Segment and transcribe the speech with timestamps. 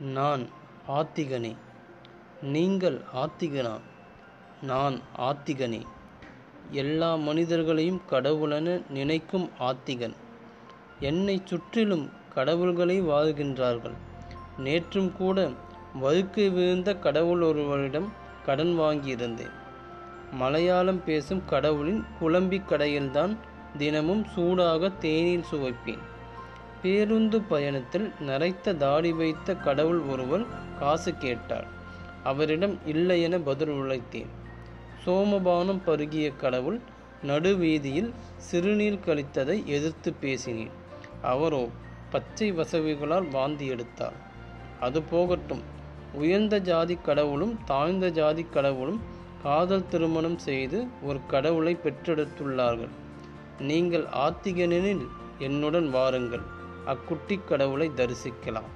[0.00, 0.48] நான்
[0.88, 1.56] ஆத்திகனே.
[2.42, 3.80] நீங்கள் ஆத்திகனா
[4.62, 5.82] நான் ஆத்திகனே.
[6.70, 10.14] எல்லா மனிதர்களையும் கடவுளென நினைக்கும் ஆத்திகன்.
[11.00, 13.94] என்னை சுற்றிலும் கடவுள்களை வாழ்கின்றார்கள்.
[14.58, 15.50] நேற்றும் கூட
[15.94, 18.12] வழுக்கு விழுந்த கடவுள் ஒருவரிடம்
[18.44, 19.50] கடன் வாங்கியிருந்தேன்.
[20.32, 23.36] மலையாளம் பேசும் கடவுளின் குழம்பி கடையில்தான்
[23.76, 25.98] தினமும் சூடாக தேநீர் சுவைப்பேன்.
[26.82, 30.44] பேருந்து பயணத்தில் நரைத்த தாடி வைத்த கடவுள் ஒருவர்
[30.78, 31.66] காசு கேட்டார்.
[32.24, 34.30] அவரிடம் இல்லை என பதில் உழைத்தேன்.
[35.04, 36.78] சோமபானம் பருகிய கடவுள்
[37.22, 40.74] நடுவீதியில் சிறுநீர் கழித்ததை எதிர்த்து பேசினேன்.
[41.22, 41.68] அவரோ
[42.10, 44.16] பச்சை வசவிகளால் வாந்தி எடுத்தார்.
[44.80, 45.62] அது போகட்டும்.
[46.12, 49.00] உயர்ந்த ஜாதி கடவுளும் தாழ்ந்த ஜாதி கடவுளும்
[49.42, 52.94] காதல் திருமணம் செய்து ஒரு கடவுளை பெற்றெடுத்துள்ளார்கள்.
[53.58, 55.04] நீங்கள் ஆத்திகனெனில்
[55.38, 56.44] என்னுடன் வாருங்கள்.
[56.86, 58.70] அக்குட்டி கடவுளை தரிசிக்கலாம்.